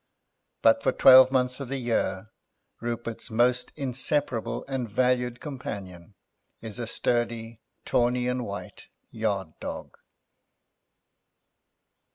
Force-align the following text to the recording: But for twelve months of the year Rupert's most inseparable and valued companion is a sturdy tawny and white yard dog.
But 0.63 0.81
for 0.81 0.91
twelve 0.91 1.31
months 1.31 1.59
of 1.59 1.69
the 1.69 1.77
year 1.77 2.31
Rupert's 2.79 3.29
most 3.29 3.71
inseparable 3.75 4.65
and 4.67 4.89
valued 4.89 5.39
companion 5.39 6.15
is 6.59 6.79
a 6.79 6.87
sturdy 6.87 7.61
tawny 7.85 8.27
and 8.27 8.43
white 8.43 8.87
yard 9.11 9.49
dog. 9.59 9.95